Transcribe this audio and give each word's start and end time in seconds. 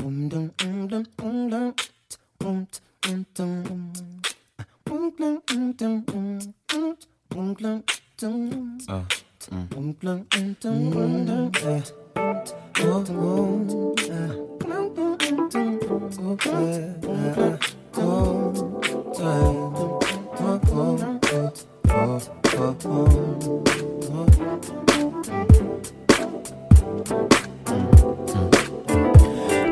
Boom 0.00 0.28
dum 0.30 0.50
boom 0.56 0.88
dum 0.88 1.04
boom 1.18 1.50
dum 1.50 1.72
boom 2.38 2.66
dum 3.02 3.24
dum 3.34 3.62
boom 4.84 5.12
dum 5.18 5.40
boom 5.46 5.72
dum 5.76 6.04
boom 6.06 6.96
boom 7.28 7.54
dum 7.54 7.82
dum. 8.18 8.78
Ah. 8.88 9.04
Boom 9.50 9.92
dum 10.00 10.24
boom 10.30 10.56
dum 10.62 10.90
boom 10.90 11.26
dum. 11.26 11.50
Oh 12.80 13.04
oh. 13.10 13.58
Boom 14.58 14.94
dum 14.94 15.18
boom 15.18 15.50
dum 15.50 15.78
boom 15.78 16.36
dum. 16.36 17.58
Oh 17.94 18.00
oh. 18.00 18.00
Oh 18.00 18.40
oh. 19.00 19.38
Oh 20.40 20.60
oh. 20.72 21.10
Oh 22.56 22.76
oh. 22.86 23.20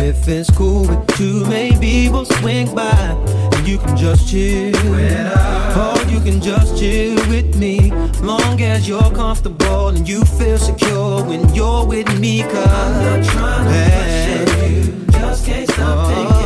If 0.00 0.28
it's 0.28 0.48
cool 0.50 0.82
with 0.86 1.20
you, 1.20 1.44
maybe 1.46 2.08
we'll 2.08 2.24
swing 2.24 2.72
by 2.74 3.16
and 3.52 3.66
you 3.66 3.78
can 3.78 3.96
just 3.96 4.28
chill. 4.28 4.74
Or 4.76 5.98
you 6.08 6.20
can 6.20 6.40
just 6.40 6.78
chill 6.78 7.16
with 7.28 7.56
me. 7.56 7.90
Long 8.22 8.60
as 8.62 8.88
you're 8.88 9.10
comfortable 9.10 9.88
and 9.88 10.08
you 10.08 10.24
feel 10.24 10.56
secure 10.58 11.24
when 11.24 11.52
you're 11.52 11.84
with 11.84 12.18
me. 12.20 12.42
Cause 12.42 12.54
I'm 12.54 12.92
not 13.02 13.24
trying 13.32 13.64
to 13.64 13.70
pressure 13.90 14.66
you. 14.68 15.06
Just 15.10 15.46
can't 15.46 15.68
stop 15.68 15.98
oh. 15.98 16.14
thinking 16.14 16.37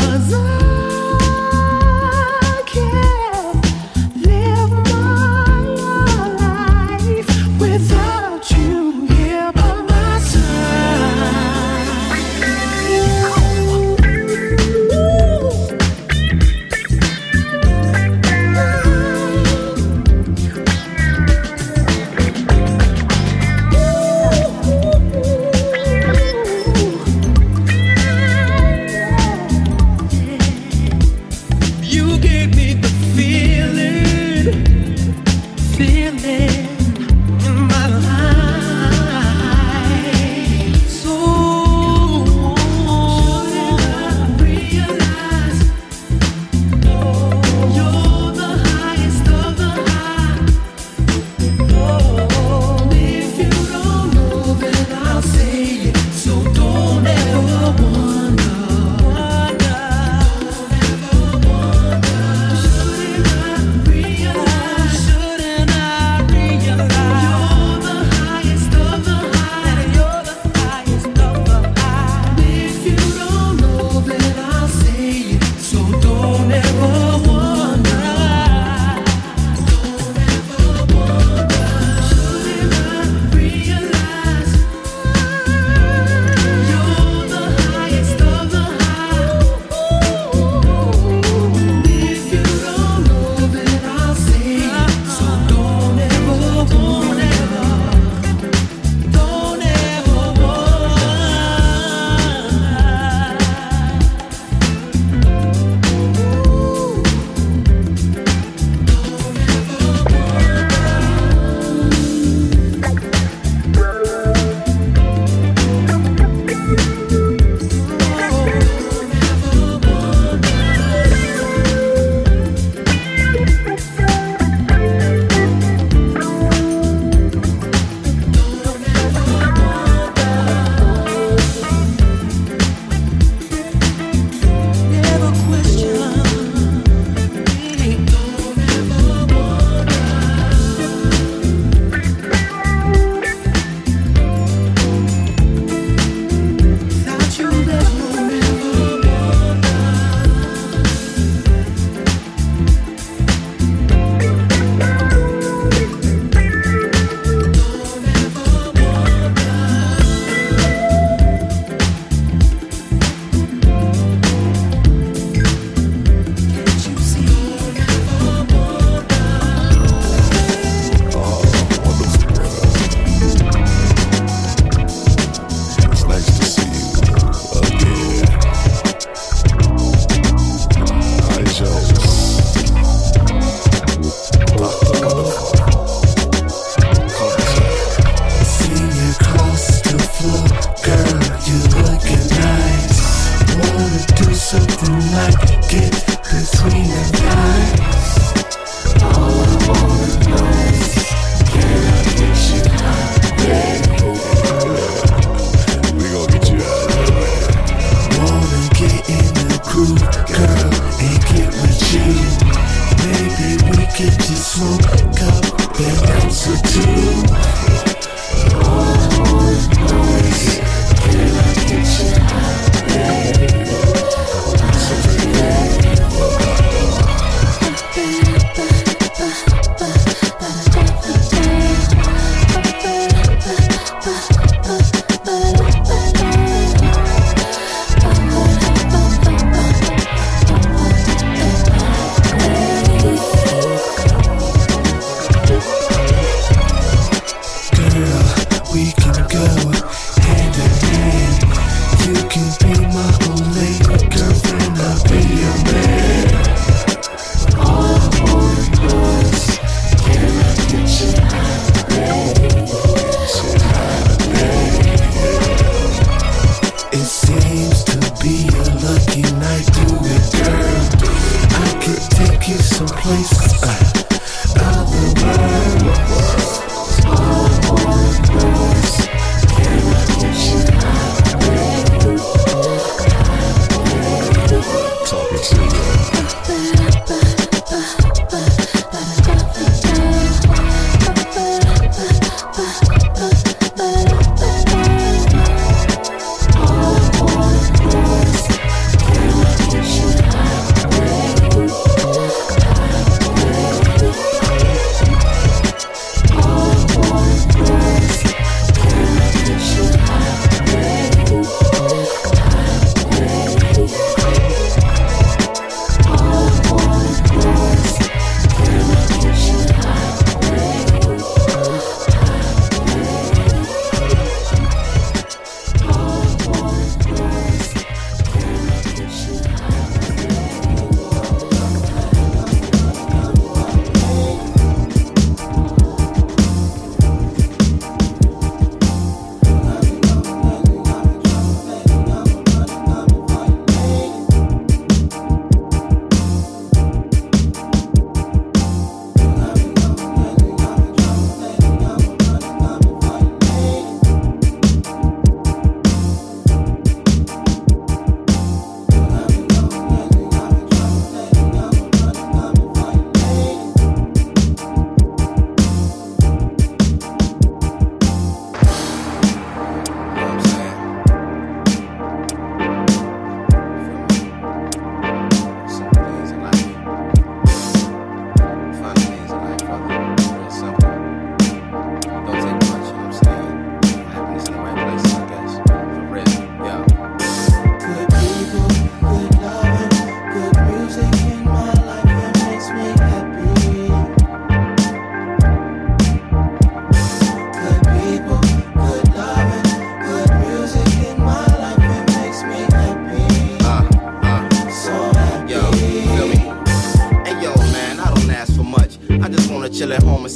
'Cause 0.00 0.69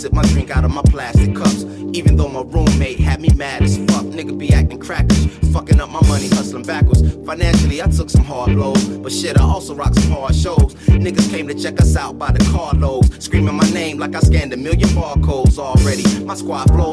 sip 0.05 0.12
my 0.12 0.22
drink 0.34 0.55
out 0.55 0.66
of 0.66 0.70
my 0.70 0.82
plastic 0.82 1.34
cups. 1.34 1.64
Even 1.94 2.14
though 2.14 2.28
my 2.28 2.42
roommate 2.42 3.00
had 3.00 3.22
me 3.22 3.30
mad 3.36 3.62
as 3.62 3.78
fuck, 3.78 4.05
nigga 4.05 4.36
be 4.36 4.52
acting 4.52 4.78
crackers, 4.78 5.24
fucking 5.50 5.80
up 5.80 5.88
my 5.88 6.07
money, 6.09 6.28
hustling 6.28 6.62
backwards. 6.64 7.00
Financially, 7.24 7.80
I 7.80 7.86
took 7.86 8.11
some 8.11 8.22
hard 8.22 8.52
blows, 8.52 8.84
but 8.98 9.11
shit, 9.11 9.40
I 9.40 9.44
also 9.44 9.74
rocked 9.74 9.94
some 9.94 10.11
hard 10.11 10.34
shows. 10.34 10.74
Niggas 11.05 11.30
came 11.30 11.48
to 11.48 11.55
check 11.55 11.80
us 11.80 11.96
out 11.96 12.18
by 12.18 12.32
the 12.32 12.44
carloads, 12.52 13.24
screaming 13.24 13.55
my 13.55 13.68
name 13.70 13.98
like 13.98 14.14
I 14.14 14.20
scanned 14.20 14.52
a 14.52 14.59
million 14.59 14.90
barcodes 14.90 15.59
already. 15.59 16.05
My 16.24 16.34
squad 16.34 16.66
blow 16.66 16.84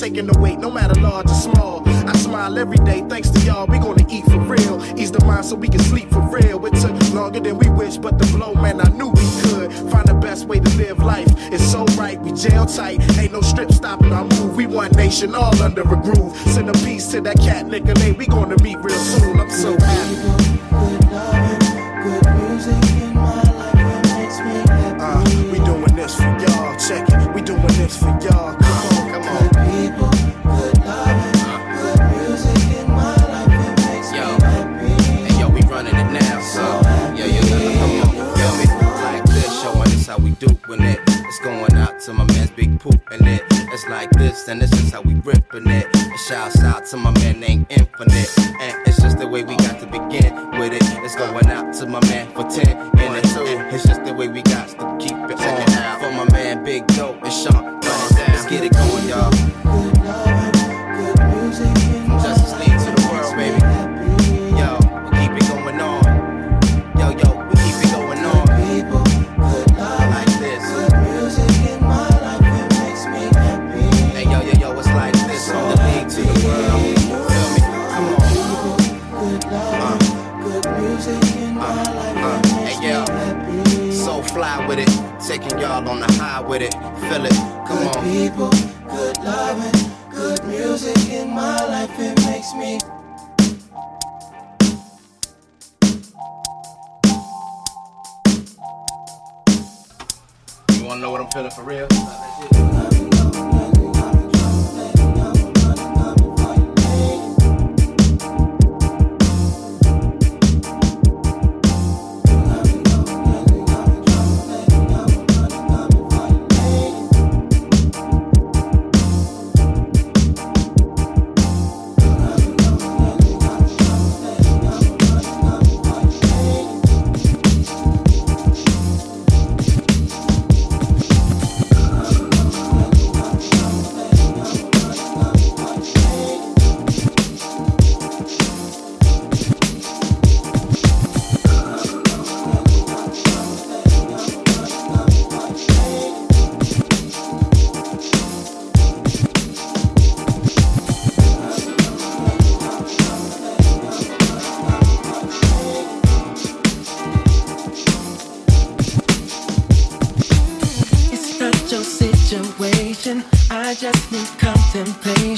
taking 0.00 0.26
the 0.26 0.38
weight, 0.38 0.58
no 0.58 0.70
matter 0.70 0.98
large 0.98 1.26
or 1.26 1.34
small. 1.34 1.69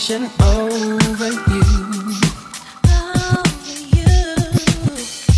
domination 0.09 0.31
over 0.41 1.29
you. 1.29 1.63
Over 2.89 3.77
you. 3.97 4.15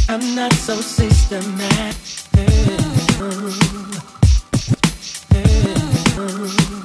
I'm 0.08 0.34
not 0.34 0.52
so 0.54 0.80
systematic. 0.80 1.96
Mm. 2.32 2.84
Mm. 6.16 6.83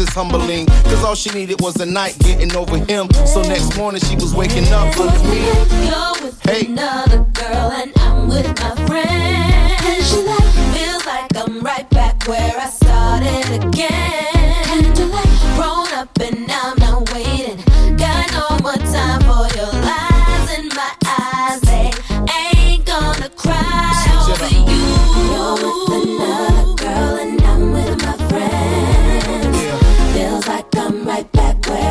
Is 0.00 0.08
humbling. 0.10 0.66
Cause 0.66 1.04
all 1.04 1.14
she 1.14 1.30
needed 1.30 1.60
was 1.60 1.76
a 1.80 1.86
night 1.86 2.16
getting 2.20 2.54
over 2.56 2.78
him. 2.78 3.08
So 3.26 3.42
next 3.42 3.76
morning 3.76 4.00
she 4.02 4.14
was 4.16 4.34
waking 4.34 4.68
up 4.72 4.96
under 4.98 5.28
me. 5.28 6.17
Like 30.58 30.76
I'm 30.76 31.04
right 31.06 31.32
back 31.32 31.66
where 31.68 31.87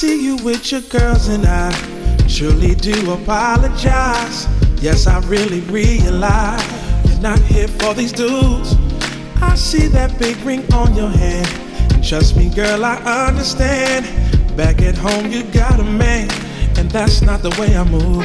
see 0.00 0.24
you 0.24 0.36
with 0.36 0.72
your 0.72 0.80
girls 0.80 1.28
and 1.28 1.44
I 1.44 1.70
truly 2.26 2.74
do 2.74 3.12
apologize. 3.12 4.48
Yes, 4.80 5.06
I 5.06 5.18
really 5.26 5.60
realize 5.60 6.64
you're 7.04 7.20
not 7.20 7.38
here 7.40 7.68
for 7.68 7.92
these 7.92 8.10
dudes. 8.10 8.76
I 9.42 9.54
see 9.56 9.88
that 9.88 10.18
big 10.18 10.38
ring 10.38 10.64
on 10.72 10.94
your 10.94 11.10
hand. 11.10 11.46
And 11.92 12.02
trust 12.02 12.34
me, 12.34 12.48
girl, 12.48 12.82
I 12.82 12.96
understand. 13.28 14.06
Back 14.56 14.80
at 14.80 14.96
home, 14.96 15.30
you 15.30 15.42
got 15.52 15.78
a 15.78 15.84
man, 15.84 16.30
and 16.78 16.90
that's 16.90 17.20
not 17.20 17.42
the 17.42 17.50
way 17.60 17.76
I 17.76 17.84
move. 17.84 18.24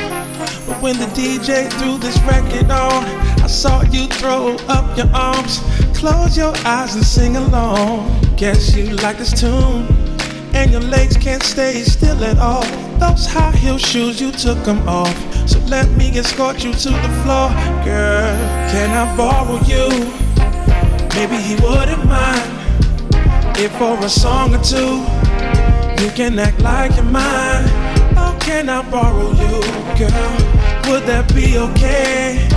But 0.65 0.81
when 0.81 0.97
the 0.97 1.07
DJ 1.07 1.69
threw 1.73 1.97
this 1.97 2.17
record 2.21 2.71
on, 2.71 3.03
I 3.43 3.47
saw 3.47 3.81
you 3.81 4.07
throw 4.07 4.55
up 4.69 4.97
your 4.97 5.11
arms, 5.13 5.59
close 5.93 6.37
your 6.37 6.55
eyes 6.65 6.95
and 6.95 7.03
sing 7.03 7.35
along. 7.35 8.17
Guess 8.37 8.77
you 8.77 8.95
like 8.95 9.17
this 9.17 9.37
tune, 9.37 9.87
and 10.55 10.71
your 10.71 10.81
legs 10.81 11.17
can't 11.17 11.43
stay 11.43 11.83
still 11.83 12.23
at 12.23 12.37
all. 12.39 12.63
Those 12.97 13.25
high 13.27 13.51
heel 13.51 13.77
shoes, 13.77 14.21
you 14.21 14.31
took 14.31 14.63
them 14.63 14.87
off. 14.87 15.15
So 15.47 15.59
let 15.65 15.89
me 15.91 16.09
escort 16.17 16.63
you 16.63 16.71
to 16.71 16.89
the 16.89 17.11
floor, 17.21 17.49
girl. 17.83 18.35
Can 18.71 18.89
I 18.91 19.05
borrow 19.17 19.59
you? 19.71 19.89
Maybe 21.15 21.37
he 21.37 21.55
wouldn't 21.55 22.05
mind 22.05 22.51
if 23.57 23.71
for 23.77 23.97
a 24.03 24.09
song 24.09 24.55
or 24.55 24.63
two 24.63 25.03
you 26.01 26.11
can 26.11 26.39
act 26.39 26.61
like 26.61 26.95
you're 26.95 27.05
mine. 27.05 27.65
Oh, 28.17 28.37
can 28.41 28.69
I 28.69 28.81
borrow 28.89 29.31
you, 29.31 29.61
girl? 29.99 30.35
Would 30.87 31.03
that 31.07 31.31
be 31.33 31.57
okay? 31.57 32.47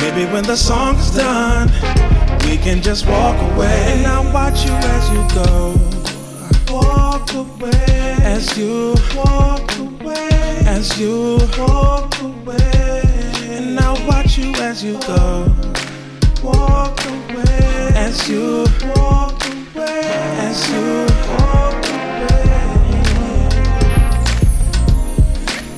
Maybe 0.00 0.30
when 0.32 0.44
the 0.44 0.56
song's 0.56 1.10
done, 1.10 1.68
we 2.44 2.56
can 2.56 2.82
just 2.82 3.06
walk 3.06 3.36
away. 3.52 3.92
And 3.92 4.06
I'll 4.06 4.32
watch 4.32 4.64
you 4.64 4.72
as 4.72 5.10
you 5.10 5.34
go. 5.34 5.95
Walk 7.26 7.60
away. 7.60 8.16
As 8.22 8.56
you 8.56 8.94
walk 9.16 9.78
away. 9.78 10.28
As 10.64 10.98
you 11.00 11.38
walk 11.58 12.14
away. 12.20 13.02
And 13.50 13.78
I'll 13.80 14.06
watch 14.06 14.38
you 14.38 14.52
as 14.56 14.84
you 14.84 14.98
go. 15.00 15.52
Walk 16.42 17.00
away. 17.04 17.92
As 17.94 18.28
you 18.28 18.64
walk 18.94 19.42
away. 19.44 20.02
As 20.38 20.70
you 20.70 21.06
walk 21.32 21.84
away. 21.88 22.44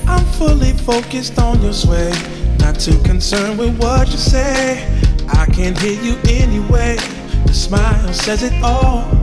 I'm 0.07 0.25
fully 0.33 0.73
focused 0.73 1.39
on 1.39 1.61
your 1.61 1.73
sway, 1.73 2.11
not 2.59 2.79
too 2.79 2.99
concerned 3.03 3.57
with 3.57 3.77
what 3.79 4.07
you 4.09 4.17
say. 4.17 4.87
I 5.29 5.45
can 5.47 5.75
hear 5.77 5.99
you 6.01 6.17
anyway. 6.27 6.97
Your 7.45 7.53
smile 7.53 8.13
says 8.13 8.43
it 8.43 8.53
all. 8.63 9.18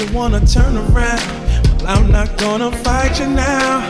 You 0.00 0.12
wanna 0.16 0.40
turn 0.46 0.76
around. 0.76 1.20
Well, 1.82 1.86
I'm 1.86 2.10
not 2.10 2.38
gonna 2.38 2.72
fight 2.72 3.20
you 3.20 3.26
now. 3.26 3.80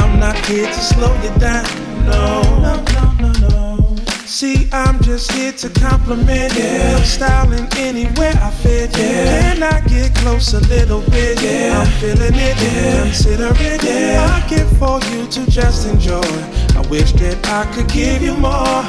I'm 0.00 0.18
not 0.18 0.36
here 0.46 0.66
to 0.66 0.80
slow 0.80 1.14
you 1.22 1.30
down. 1.38 1.64
No, 2.04 2.42
no, 2.60 2.84
no, 2.92 3.12
no, 3.20 3.32
no. 3.48 3.96
See, 4.26 4.68
I'm 4.72 5.00
just 5.02 5.30
here 5.32 5.52
to 5.52 5.68
compliment 5.68 6.54
yeah. 6.56 6.90
your 6.96 7.04
style 7.04 7.52
in 7.52 7.68
anywhere 7.76 8.34
I 8.42 8.50
fit. 8.50 8.96
Yeah. 8.96 9.54
Can 9.54 9.62
I 9.62 9.80
get 9.86 10.14
close 10.16 10.54
a 10.54 10.60
little 10.60 11.02
bit? 11.02 11.40
Yeah. 11.40 11.80
I'm 11.80 11.86
feeling 12.00 12.34
it. 12.34 12.56
Yeah. 12.60 13.02
Consider 13.04 13.52
it. 13.54 13.84
Yeah. 13.84 14.42
I 14.44 14.48
get 14.48 14.66
for 14.78 14.98
you 15.12 15.26
to 15.28 15.50
just 15.50 15.86
enjoy. 15.86 16.64
I 16.76 16.84
wish 16.90 17.12
that 17.12 17.38
I 17.46 17.72
could 17.72 17.88
give 17.88 18.22
you 18.22 18.34
more, 18.34 18.82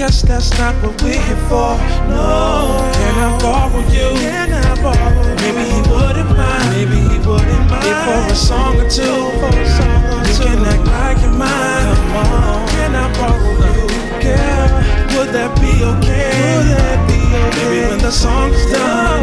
guess 0.00 0.22
that's 0.22 0.48
not 0.56 0.74
what 0.82 0.96
we're 1.02 1.12
here 1.12 1.42
for. 1.44 1.76
No. 2.08 2.72
Can 2.96 3.14
I 3.20 3.38
borrow 3.38 3.80
you? 3.92 4.08
Can 4.16 4.48
I 4.50 4.72
borrow? 4.80 5.36
Maybe 5.44 5.60
he 5.68 5.80
wouldn't 5.92 6.30
mind. 6.40 6.68
Maybe 6.72 6.96
he 7.12 7.18
wouldn't 7.20 7.64
mind. 7.68 7.84
If 7.84 7.98
for 8.08 8.32
a 8.32 8.34
song 8.34 8.80
or 8.80 8.88
two, 8.88 9.18
for 9.40 9.52
a 9.52 9.66
song 9.76 10.00
or 10.08 10.24
you 10.24 10.32
two. 10.32 10.44
can 10.44 10.64
act 10.72 10.86
like 10.88 11.20
you're 11.20 11.36
mine. 11.36 11.84
Come 12.00 12.16
on. 12.16 12.68
Can 12.72 12.96
I 12.96 13.06
borrow 13.12 13.52
you, 13.60 13.84
girl? 14.24 14.68
Would 15.12 15.30
that 15.36 15.52
be 15.60 15.84
okay? 15.92 16.56
Would 16.56 16.72
that 16.80 17.00
be 17.04 17.20
okay? 17.44 17.60
Maybe 17.60 17.80
when 17.90 17.98
the 17.98 18.10
song's 18.10 18.64
done, 18.72 19.20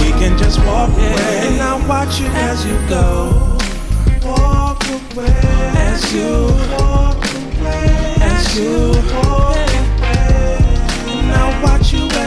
we 0.00 0.16
can 0.16 0.32
just 0.38 0.64
walk 0.64 0.88
away. 0.96 1.44
And 1.44 1.60
I'll 1.60 1.86
watch 1.86 2.18
you 2.20 2.28
as 2.48 2.64
you 2.64 2.76
go. 2.88 3.58
Walk 4.24 4.80
away. 4.96 5.28
As 5.92 6.00
you 6.14 6.48
walk 6.72 7.20
away. 7.20 8.16
As 8.32 8.56
you 8.56 8.96
walk 9.12 9.49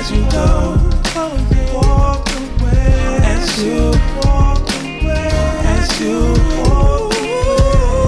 as 0.04 0.12
you 0.12 0.24
go. 0.32 0.76
Walk 1.74 2.28
away. 2.36 3.20
As 3.24 3.64
you 3.64 3.92
walk 4.26 4.60
away. 4.60 5.30
As 5.76 6.02
you 6.02 6.20
walk 6.60 7.14
away. 7.14 8.02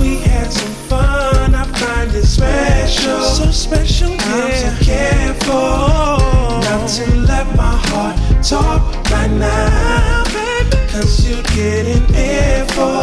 We 0.00 0.10
had 0.20 0.52
some 0.52 0.74
fun. 0.88 1.54
I 1.54 1.64
find 1.64 2.14
it 2.14 2.26
special. 2.26 3.22
So 3.22 3.50
special, 3.50 4.10
yeah. 4.10 4.20
I'm 4.20 4.52
so 4.54 4.84
careful 4.84 6.18
not 6.62 6.88
to 6.96 7.04
let 7.16 7.46
my 7.56 7.76
heart 7.86 8.16
talk 8.44 8.82
right 9.10 9.30
now, 9.30 10.24
baby. 10.32 10.76
Cause 10.92 11.28
you're 11.28 11.42
getting 11.54 12.04
earful 12.14 13.02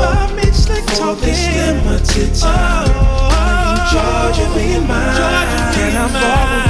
for 0.96 1.16
this 1.16 1.48
limited 1.56 2.36
time. 2.36 2.90
Are 2.96 3.76
you 3.76 3.82
charging 3.92 4.52
me 4.56 4.76
in 4.76 4.88
mine? 4.88 5.74
Can 5.74 5.98
I 5.98 6.08
borrow 6.14 6.69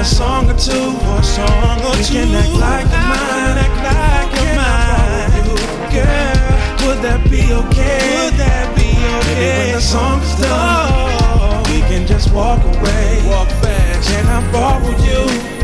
a 0.00 0.04
song 0.04 0.48
or 0.48 0.56
two, 0.56 0.72
or 0.72 1.18
a 1.18 1.22
song 1.22 1.78
or 1.84 1.94
you 1.98 2.04
two. 2.04 2.14
can 2.14 2.34
act 2.34 2.52
like 2.54 2.86
mine, 2.86 3.58
act 3.64 3.78
like 3.84 4.32
you're 4.40 4.56
mine. 4.56 5.44
Girl, 5.92 6.88
would 6.88 7.00
that 7.04 7.20
be 7.28 7.42
okay? 7.52 8.00
Would 8.16 8.34
that 8.40 8.74
be 8.74 8.96
okay? 8.96 9.34
Maybe 9.34 9.58
when 9.58 9.72
the 9.74 9.80
song's 9.82 10.32
done, 10.40 11.62
we 11.64 11.80
can 11.80 12.06
just 12.06 12.32
walk 12.32 12.64
away. 12.64 13.22
Walk 13.26 13.48
back. 13.60 14.02
Can 14.04 14.26
I 14.26 14.40
borrow 14.50 14.88
you? 15.04 15.59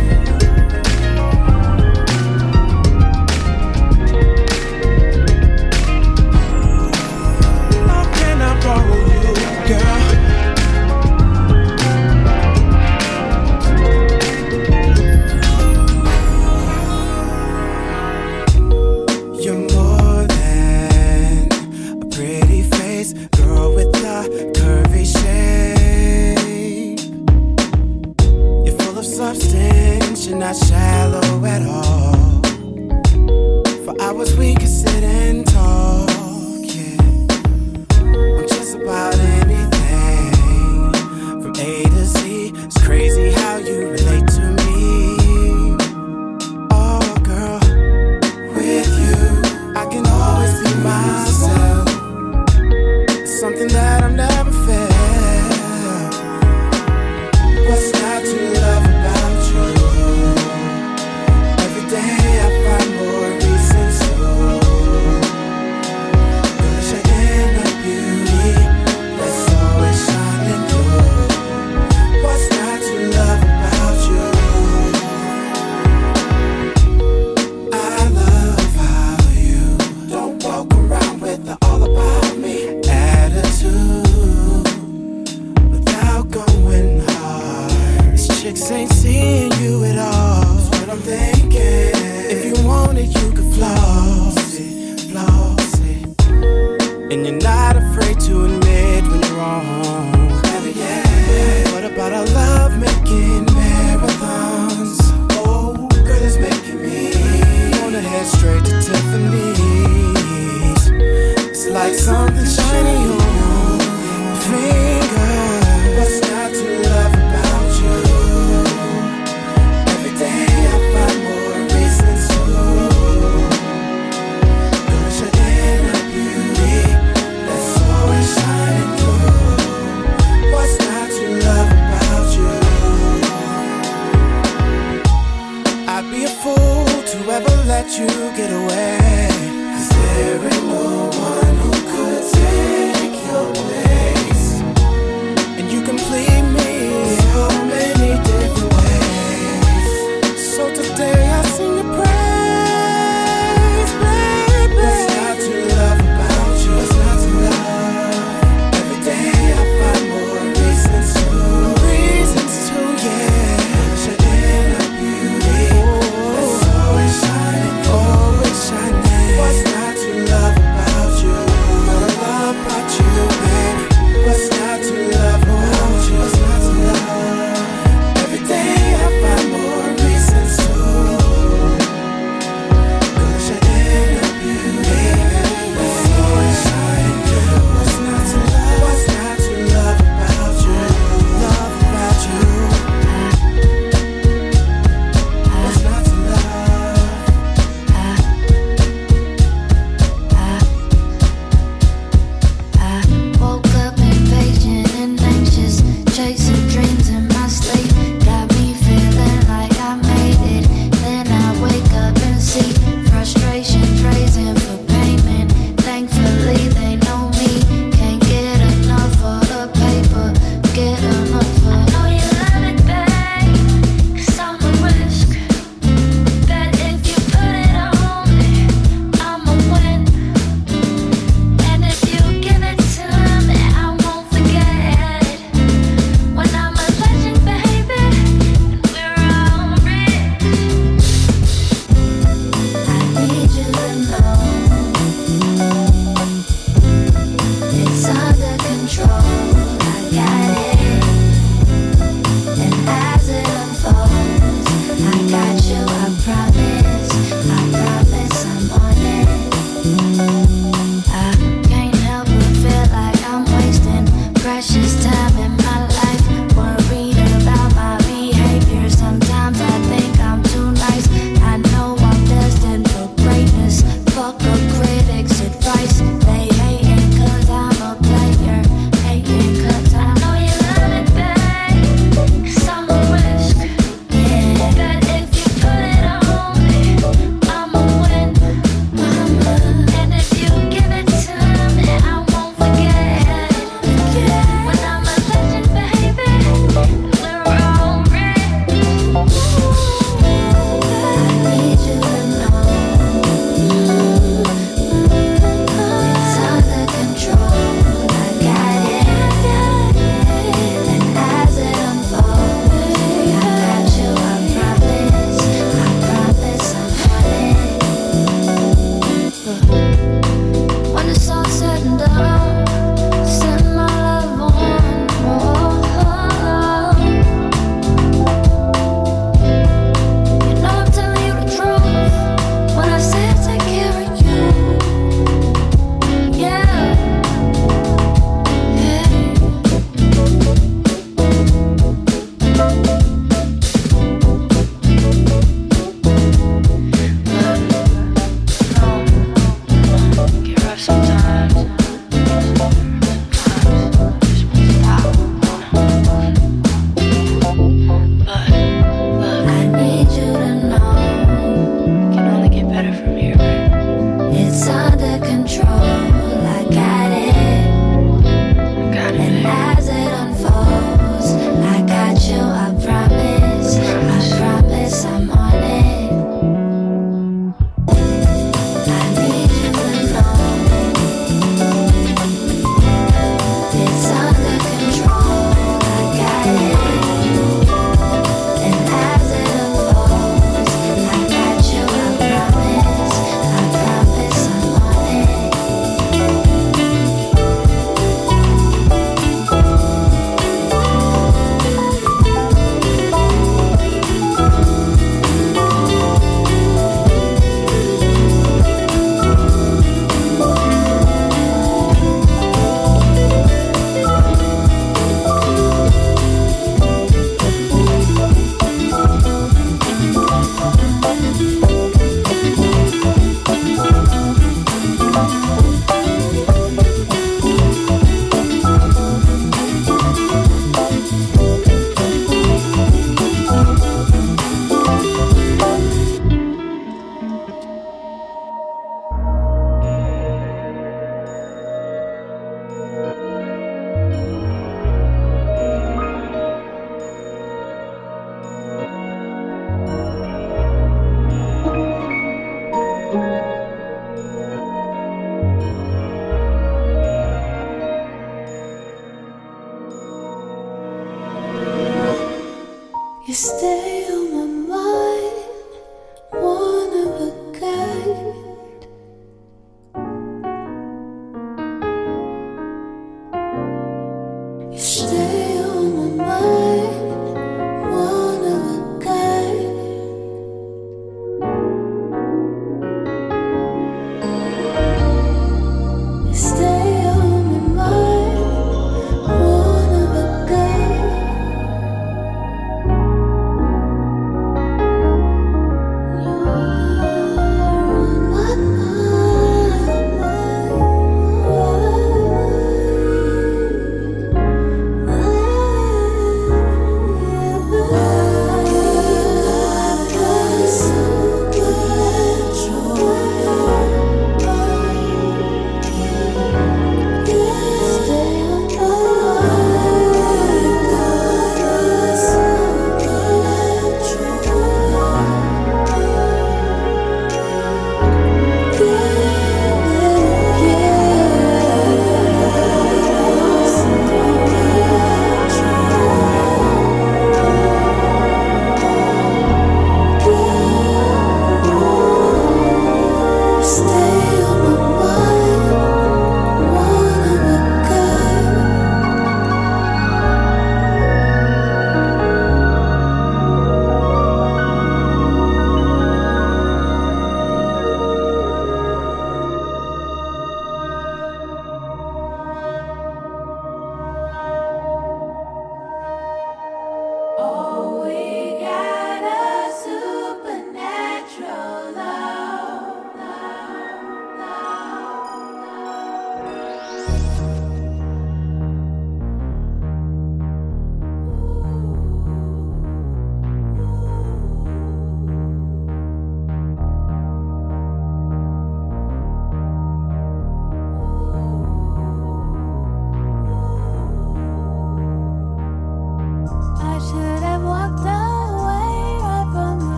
something 53.47 53.69
that 53.69 54.03
I'm 54.03 54.17
never 54.17 54.56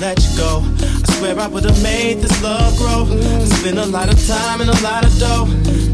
let 0.00 0.22
you 0.22 0.36
go. 0.36 0.62
I 0.80 1.12
swear 1.16 1.38
I 1.38 1.48
would've 1.48 1.82
made 1.82 2.18
this 2.18 2.42
love 2.42 2.76
grow. 2.76 3.06
I 3.10 3.44
spent 3.44 3.78
a 3.78 3.86
lot 3.86 4.12
of 4.12 4.18
time 4.26 4.60
and 4.60 4.70
a 4.70 4.80
lot 4.82 5.04
of 5.04 5.12
dough 5.18 5.46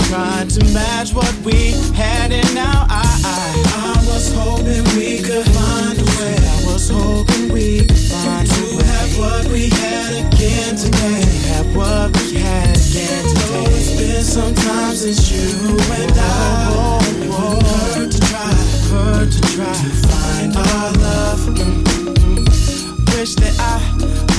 trying 0.09 0.49
to 0.49 0.65
match 0.73 1.15
what 1.15 1.33
we 1.45 1.73
had, 1.95 2.31
and 2.33 2.55
now 2.55 2.87
I, 2.89 3.05
I, 3.25 3.95
I 3.97 4.05
was 4.07 4.33
hoping 4.35 4.85
we 4.97 5.23
could 5.23 5.47
find 5.47 5.99
a 5.99 6.05
way. 6.21 6.37
I 6.37 6.73
was 6.73 6.89
hoping 6.91 7.53
we 7.53 7.87
could 7.87 7.97
find 7.97 8.47
to 8.49 8.65
a 8.65 8.77
way. 8.77 8.85
have 8.85 9.19
what 9.19 9.47
we 9.49 9.69
had 9.71 10.13
again 10.27 10.77
today. 10.77 11.25
Have 11.55 11.75
what 11.75 12.11
we 12.21 12.35
had 12.35 12.77
again 12.77 13.25
today. 13.25 13.65
It's 13.73 13.97
been 13.97 14.23
some 14.23 14.55
time 14.55 14.95
since 14.95 15.31
you 15.33 15.79
and 15.97 16.13
I. 16.13 16.69
Oh, 16.77 16.99
oh, 17.33 17.59
oh. 17.65 18.09
To 18.11 18.21
try, 18.21 18.53
hurt 18.93 19.33
to 19.33 19.41
try 19.57 19.73
to 19.73 19.91
find 20.09 20.57
our 20.57 20.93
love. 20.93 21.41
Mm, 21.57 21.85
mm, 21.85 22.15
mm. 22.15 23.17
Wish 23.17 23.35
that 23.37 23.59
I 23.59 23.94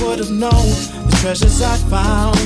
would 0.06 0.18
have 0.20 0.30
known 0.30 0.68
the 1.08 1.18
treasures 1.20 1.60
I 1.60 1.76
found. 1.90 2.38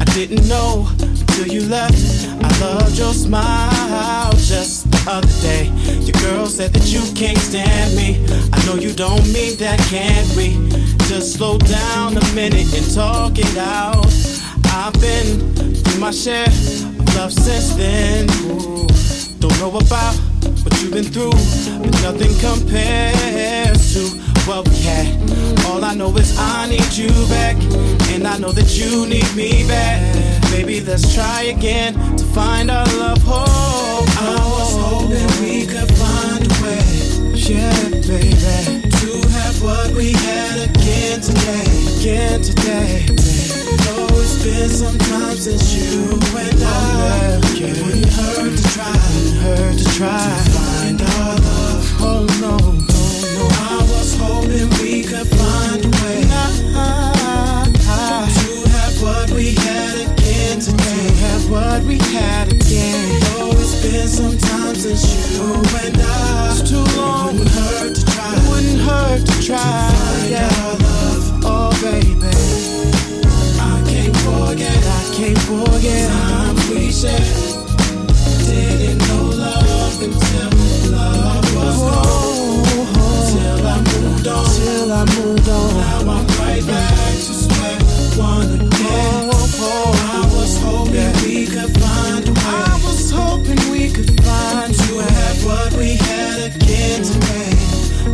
I 0.00 0.04
didn't 0.12 0.48
know 0.48 0.88
until 1.00 1.46
you 1.46 1.62
left. 1.68 1.94
I 2.42 2.50
loved 2.60 2.98
your 2.98 3.12
smile 3.12 4.32
just 4.32 4.90
the 4.90 5.02
other 5.08 5.34
day. 5.40 5.66
Your 6.02 6.18
girl 6.22 6.46
said 6.46 6.72
that 6.74 6.86
you 6.92 7.02
can't 7.14 7.38
stand 7.38 7.94
me. 7.94 8.26
I 8.52 8.58
know 8.66 8.74
you 8.74 8.92
don't 8.92 9.24
mean 9.32 9.56
that, 9.58 9.78
can 9.88 10.24
we? 10.36 10.48
Just 11.06 11.34
slow 11.34 11.58
down 11.58 12.16
a 12.16 12.34
minute 12.34 12.72
and 12.74 12.94
talk 12.94 13.38
it 13.38 13.56
out. 13.56 14.06
I've 14.66 14.94
been 15.00 15.54
through 15.54 16.00
my 16.00 16.10
share 16.10 16.46
of 16.46 17.14
love 17.14 17.32
since 17.32 17.74
then. 17.74 18.28
Ooh, 18.50 18.86
don't 19.38 19.58
know 19.60 19.76
about 19.76 20.16
what 20.64 20.74
you've 20.82 20.92
been 20.92 21.04
through, 21.04 21.38
but 21.82 21.94
nothing 22.02 22.34
compares 22.40 23.94
to 23.94 24.27
what 24.48 24.66
we 24.66 24.76
had. 24.76 25.06
All 25.66 25.84
I 25.84 25.94
know 25.94 26.16
is 26.16 26.36
I 26.38 26.66
need 26.68 26.90
you 26.96 27.10
back, 27.28 27.56
and 28.12 28.26
I 28.26 28.38
know 28.38 28.50
that 28.50 28.78
you 28.78 29.06
need 29.06 29.30
me 29.36 29.68
back. 29.68 30.00
Maybe 30.50 30.80
let's 30.80 31.14
try 31.14 31.42
again 31.54 31.92
to 32.16 32.24
find 32.24 32.70
our 32.70 32.86
love. 32.96 33.22
Oh, 33.26 34.06
I 34.18 34.40
was 34.56 34.72
hoping 34.84 35.28
we 35.44 35.66
could 35.66 35.90
find 36.00 36.40
a 36.40 36.54
way, 36.64 36.80
yeah, 37.36 37.90
baby, 38.08 38.88
to 38.88 39.28
have 39.36 39.60
what 39.62 39.90
we 39.92 40.12
had 40.12 40.70
again 40.70 41.20
today, 41.20 41.68
again 42.00 42.40
today. 42.40 43.04
Though 43.84 44.08
it's 44.16 44.42
been 44.42 44.70
some 44.70 44.98
time 45.12 45.36
since 45.36 45.76
you 45.76 46.18
and 46.36 46.62
I, 46.64 47.40
it 47.52 47.76
wouldn't 47.84 48.12
hurt 48.16 48.56
to 48.56 48.64
try, 48.72 48.96
wouldn't 49.12 49.42
hurt 49.44 49.78
to 49.78 49.84
try 49.98 50.24
to 50.24 50.50
find 50.56 51.02
our 51.02 51.36
love. 51.36 51.84
Oh 52.00 52.26
no. 52.40 52.87
Hoping 54.20 54.68
we 54.82 55.02
could 55.04 55.26
find 55.26 55.84
a 55.84 55.88
way 56.02 56.22
to 58.22 58.68
have 58.68 59.02
what 59.02 59.30
we 59.30 59.54
had 59.54 59.94
again 59.94 60.58
today. 60.60 61.08
To 61.08 61.14
have 61.24 61.50
what 61.50 61.82
we 61.84 61.98
had 61.98 62.52
again. 62.52 63.20
Though 63.20 63.52
it's 63.52 63.80
been 63.82 64.08
some 64.08 64.36
time 64.38 64.74
since 64.74 65.04
you 65.32 65.54
and 65.54 65.96
I, 66.00 66.50
it's 66.50 66.68
too 66.68 66.84
long. 66.98 67.36
It 67.36 67.38
wouldn't 67.38 67.50
hurt 67.50 67.94
to 67.94 68.04
try. 68.04 68.34
It 68.34 68.42
wouldn't 68.48 68.80
hurt 68.80 69.26
to 69.26 69.42
try. 69.42 69.58
To 69.58 69.96
find 69.96 70.30
yeah. 70.30 70.62
our 70.62 70.74
love. 70.78 71.24
Oh 71.44 71.70
baby. 71.80 72.18
I 73.60 73.82
can't 73.86 74.16
forget, 74.16 74.76
I 74.76 75.14
can't 75.14 75.38
forget 75.38 76.10
times 76.10 76.68
we 76.70 76.90
shared. 76.90 77.37
On, 84.28 84.44
till 84.44 84.92
I 84.92 85.04
moved 85.16 85.48
on. 85.48 85.74
Now 85.74 86.00
I'm 86.00 86.26
right 86.38 86.64
back 86.66 87.14
to 87.14 87.34
square 87.34 87.80
one 88.16 88.52
again. 88.54 88.70
Oh, 88.70 89.30
oh, 89.32 89.60
oh. 89.60 89.92
I 90.12 90.36
was 90.36 90.60
hoping 90.62 91.12
we 91.24 91.46
could 91.46 91.72
find 91.80 92.28
a 92.28 92.32
way. 92.32 92.40
I 92.44 92.80
was 92.84 93.10
hoping 93.10 93.60
we 93.70 93.90
could 93.90 94.12
find 94.22 94.74
to 94.74 94.98
have 94.98 95.44
what 95.44 95.72
we 95.74 95.96
had 95.96 96.54
again 96.54 97.02
today. 97.02 97.52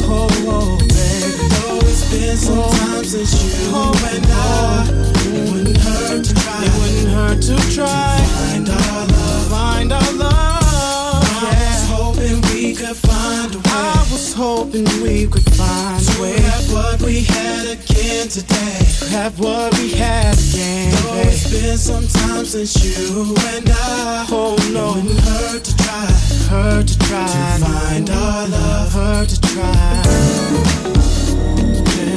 Oh, 0.07 0.29
oh, 0.47 0.79
baby, 0.79 1.49
though 1.55 1.81
it's 1.89 2.05
been 2.11 2.37
some 2.37 2.71
time 2.79 3.05
since 3.05 3.33
you 3.35 3.75
and 4.13 4.27
I. 4.29 5.05
It 5.35 5.51
wouldn't 5.51 5.79
hurt 5.79 6.25
to 6.25 6.35
try. 6.35 6.65
It 6.65 6.73
wouldn't 6.79 7.11
hurt 7.15 7.41
to 7.49 7.57
try. 7.75 8.19
Find 8.39 8.69
our 8.69 9.07
love. 9.07 9.51
Find 9.51 9.93
our 9.93 10.13
love. 10.13 11.25
I 11.27 11.57
was 11.57 11.89
hoping 11.89 12.41
we 12.53 12.75
could 12.75 12.97
find 12.97 13.55
a 13.55 13.59
way. 13.59 13.65
I 13.67 14.07
was 14.13 14.33
hoping 14.33 14.85
we 15.03 15.27
could 15.27 15.44
find 15.57 16.03
a 16.03 16.23
way. 16.23 16.37
To 16.37 16.43
have 16.43 16.73
what 16.73 17.03
we 17.03 17.23
had 17.25 17.67
again 17.69 18.29
today. 18.29 18.79
To 19.01 19.07
have 19.11 19.39
what 19.39 19.77
we 19.79 19.91
had 19.93 20.37
again. 20.39 20.91
Though 21.03 21.23
it's 21.29 21.51
been 21.51 21.79
some 21.79 22.07
time 22.07 22.45
since 22.45 22.75
you 22.85 23.35
and 23.55 23.69
I. 23.71 24.27
Oh 24.31 24.57
no. 24.73 24.97
It 24.99 25.21
hurt 25.21 25.65
to 25.65 25.77
try. 25.77 26.07
Hurt 26.51 26.87
to 26.89 26.99
try. 26.99 27.27
To 27.27 27.65
find 27.65 28.11
our 28.11 28.49
love. 28.49 28.93
Hurt 28.93 29.29
to 29.29 29.41
try. 29.41 30.03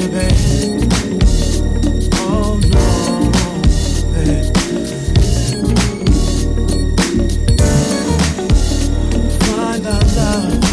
Babe. 0.07 0.81
Oh 2.15 2.59
no. 2.73 2.87
babe. 4.13 4.47
Find 9.43 9.85
our 9.85 10.03
love, 10.15 10.66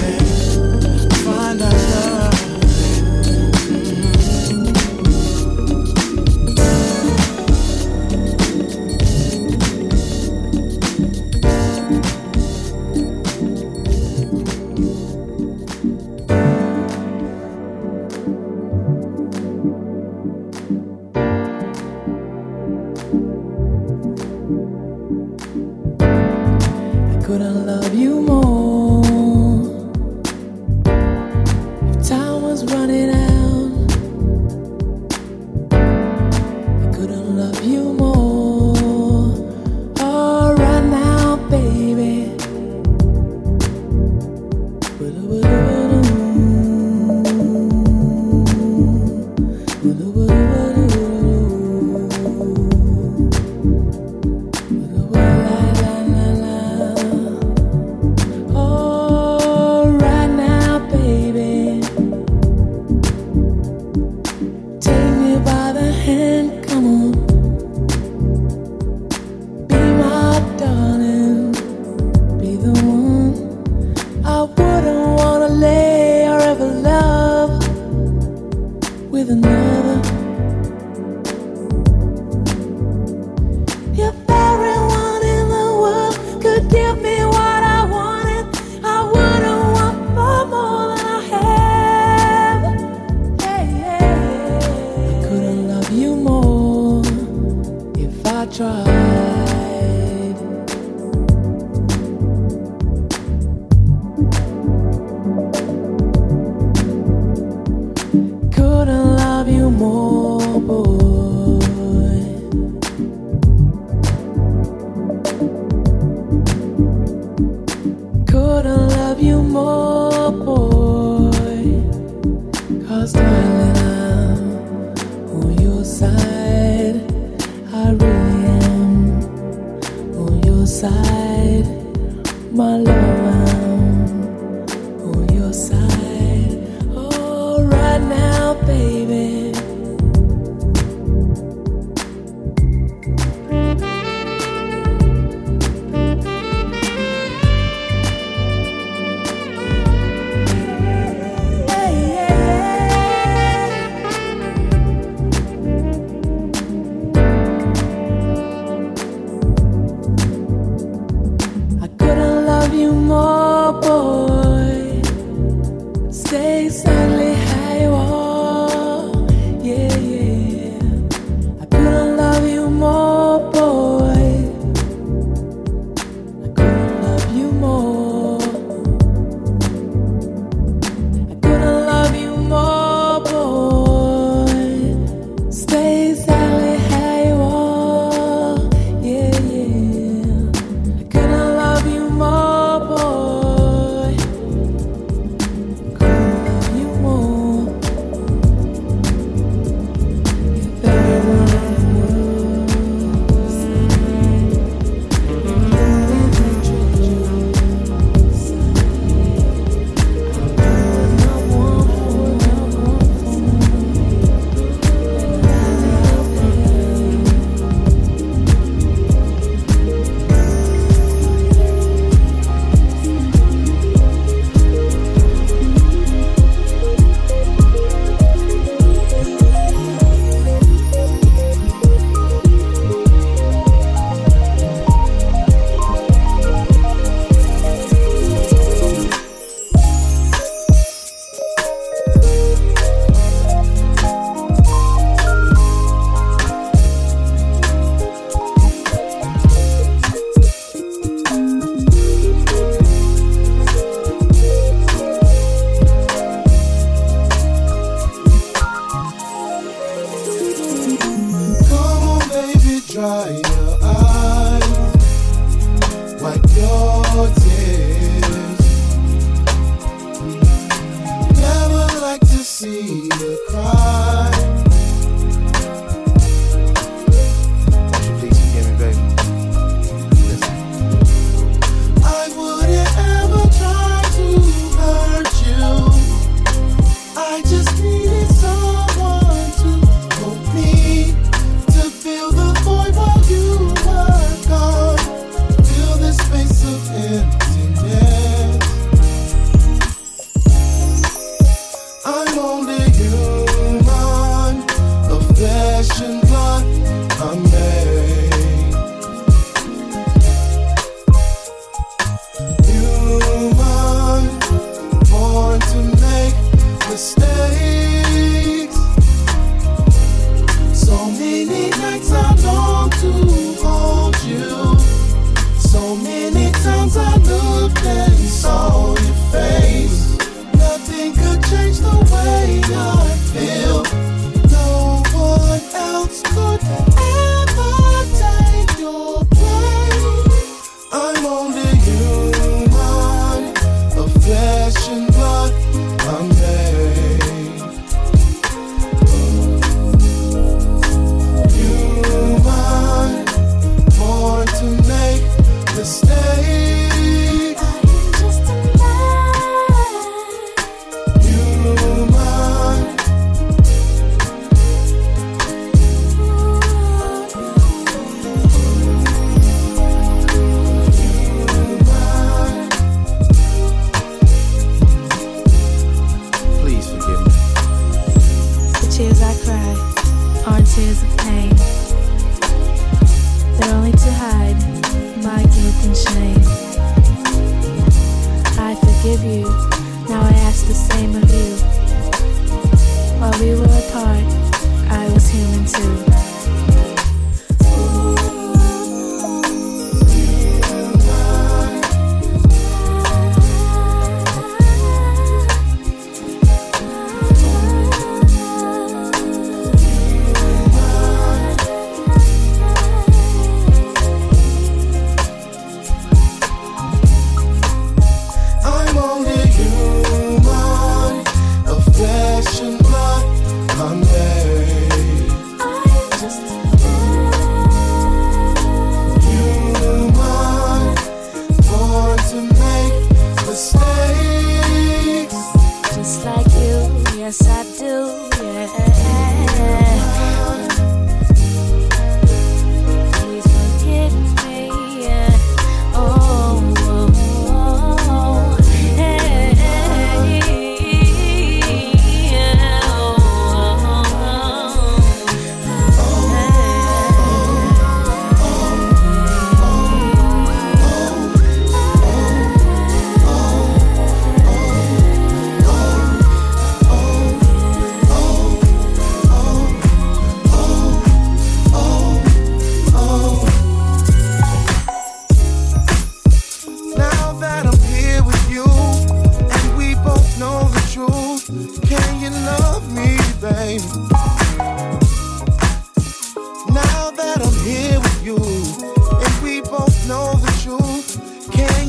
you 162.85 162.93
more, 162.93 163.44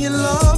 can 0.06 0.14
love 0.14 0.55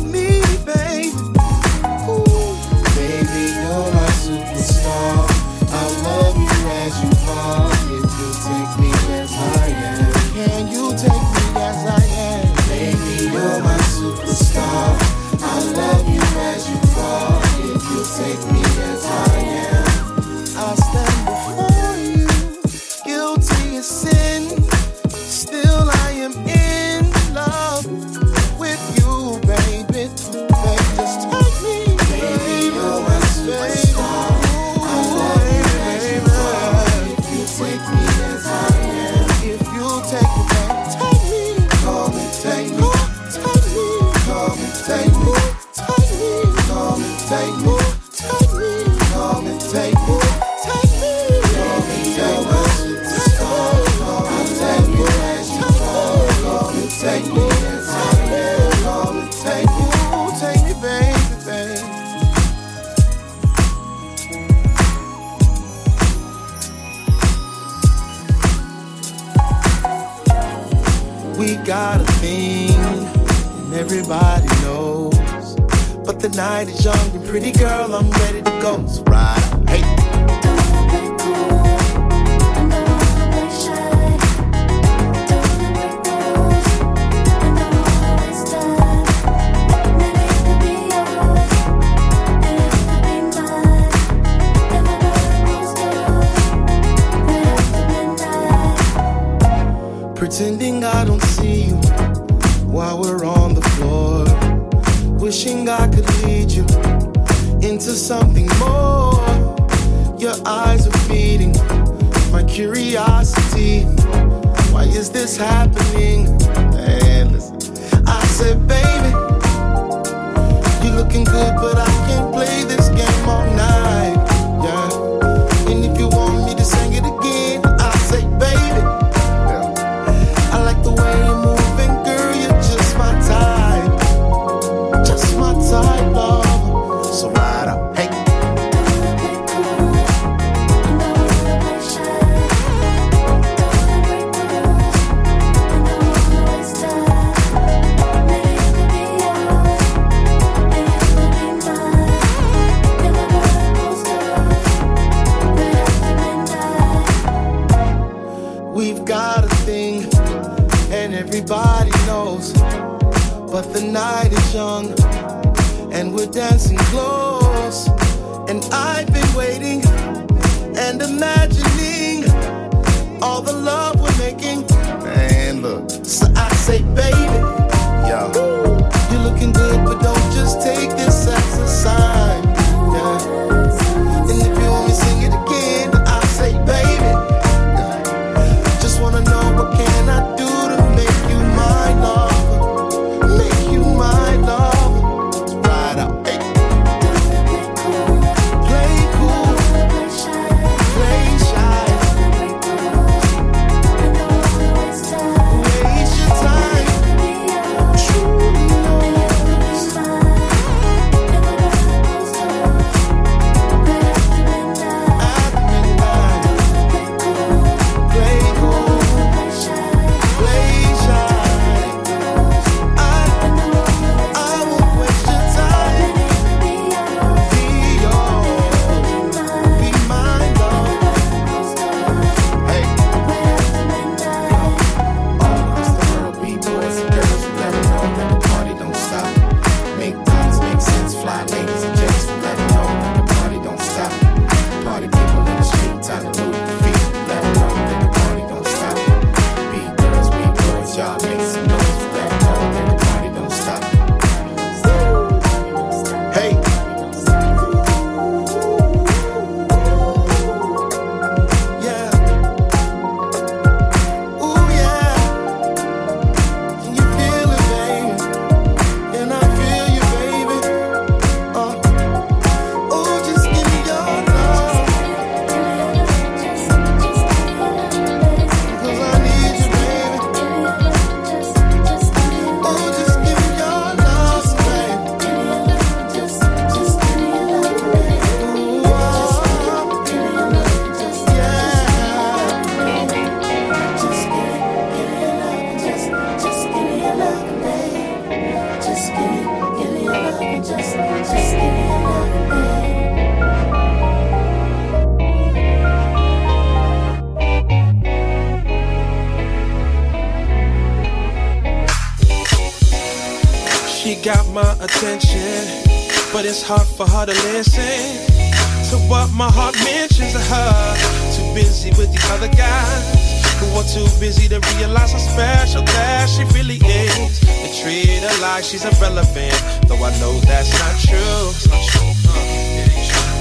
who 323.59 323.67
are 323.77 323.87
too 323.89 324.07
busy 324.19 324.47
to 324.49 324.59
realize 324.77 325.11
how 325.11 325.19
special 325.19 325.83
that 325.83 326.29
she 326.29 326.43
really 326.57 326.77
is. 326.77 327.43
And 327.43 327.73
treat 327.81 328.21
her 328.23 328.41
like 328.41 328.63
she's 328.63 328.85
irrelevant, 328.85 329.57
though 329.87 330.01
I 330.01 330.11
know 330.19 330.33
that's 330.45 330.71
not 330.79 330.95
true. 331.01 331.45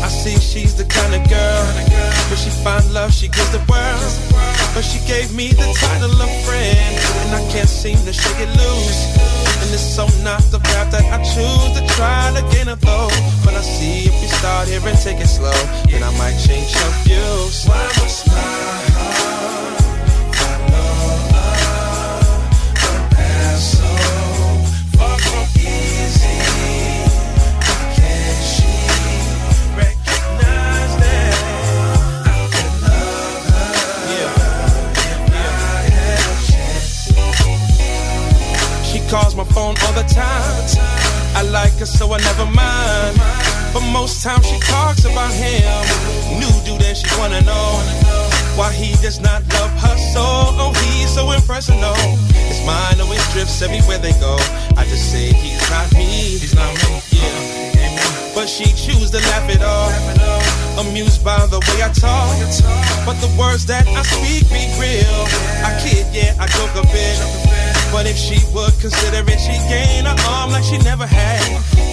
I 0.05 0.09
see 0.09 0.39
she's 0.39 0.75
the 0.75 0.85
kind 0.85 1.15
of 1.15 1.23
girl, 1.29 1.65
when 2.29 2.39
she 2.39 2.51
find 2.63 2.85
love, 2.93 3.13
she 3.13 3.29
gives 3.29 3.51
the 3.51 3.63
world. 3.69 4.13
But 4.75 4.85
she 4.85 5.01
gave 5.09 5.35
me 5.35 5.49
the 5.53 5.67
title 5.73 6.13
of 6.13 6.31
friend, 6.45 6.95
and 7.25 7.35
I 7.35 7.43
can't 7.51 7.69
seem 7.69 7.97
to 8.05 8.13
shake 8.13 8.39
it 8.39 8.51
loose. 8.61 9.01
And 9.63 9.73
it's 9.73 9.83
so 9.83 10.07
not 10.23 10.43
the 10.53 10.61
path 10.61 10.93
that 10.93 11.05
I 11.11 11.19
choose 11.25 11.71
to 11.81 11.83
try 11.97 12.31
to 12.37 12.43
gain 12.55 12.69
a 12.69 12.77
flow. 12.77 13.09
But 13.45 13.55
I 13.55 13.63
see 13.63 14.07
if 14.07 14.15
we 14.21 14.29
start 14.29 14.69
here 14.69 14.81
and 14.85 14.99
take 14.99 15.19
it 15.19 15.29
slow, 15.29 15.59
then 15.89 16.03
I 16.03 16.13
might 16.19 16.37
change 16.39 16.73
her 16.73 16.91
views. 17.05 17.65
Why 17.65 17.83
must 17.99 18.27
my 18.29 18.35
heart 18.35 19.36
phone 39.57 39.75
all 39.89 39.95
the 39.97 40.05
time. 40.13 40.69
I 41.33 41.41
like 41.41 41.73
her, 41.81 41.89
so 41.89 42.13
I 42.13 42.19
never 42.29 42.45
mind. 42.45 43.17
But 43.73 43.85
most 43.89 44.23
times 44.23 44.45
she 44.45 44.59
talks 44.61 45.09
about 45.09 45.33
him. 45.33 45.65
New 46.37 46.53
dude, 46.67 46.85
and 46.85 46.97
she 46.97 47.09
wanna 47.17 47.41
know 47.41 47.69
why 48.61 48.69
he 48.73 48.93
does 49.01 49.19
not 49.19 49.41
love 49.57 49.73
her 49.81 49.97
so. 50.13 50.25
Oh, 50.61 50.73
he's 50.85 51.09
so 51.09 51.33
impersonal. 51.33 51.97
His 52.53 52.61
mind 52.69 53.01
always 53.01 53.25
drifts 53.33 53.63
everywhere 53.63 53.97
they 53.97 54.13
go. 54.21 54.37
I 54.77 54.85
just 54.93 55.09
say 55.11 55.33
he's 55.33 55.65
not 55.73 55.89
me. 55.97 56.37
He's 56.37 56.55
not 56.55 56.73
me. 56.85 57.01
Yeah. 57.17 57.57
But 58.37 58.53
she 58.53 58.69
choose 58.77 59.09
to 59.17 59.21
laugh 59.33 59.49
it 59.49 59.63
off. 59.65 59.97
Amused 60.85 61.25
by 61.25 61.41
the 61.49 61.61
way 61.67 61.79
I 61.81 61.89
talk. 61.97 62.37
But 63.09 63.17
the 63.25 63.33
words 63.41 63.65
that 63.73 63.89
I 63.89 64.03
speak 64.05 64.45
be 64.53 64.69
real. 64.77 65.17
I 65.65 65.73
kid, 65.81 66.05
yeah, 66.13 66.37
I 66.43 66.45
joke 66.57 66.77
a 66.77 66.85
bit. 66.93 67.66
But 67.93 68.07
if 68.07 68.17
she 68.17 68.39
would 68.55 68.75
consider 68.81 69.23
it, 69.27 69.39
she'd 69.41 69.65
gain 69.69 70.05
her 70.05 70.17
arm 70.29 70.51
like 70.51 70.65
she 70.65 70.79
never 70.79 71.07
had. 71.07 71.41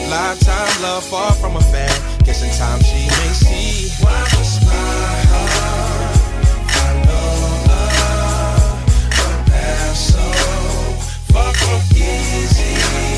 Lifetime 0.09 0.81
love, 0.81 1.03
far 1.05 1.31
from 1.33 1.55
a 1.55 1.61
fan. 1.61 1.89
Guess 2.25 2.43
in 2.43 2.51
time 2.57 2.81
she 2.81 3.07
may 3.07 3.33
see. 3.33 3.89
Why 4.03 4.19
must 4.19 4.61
my 4.65 4.71
heart 5.31 6.15
follow 6.73 7.29
a 9.11 9.49
path 9.49 9.95
so 9.95 10.23
far 11.31 11.53
from 11.53 11.81
easy? 11.95 13.12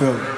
Feeling? 0.00 0.29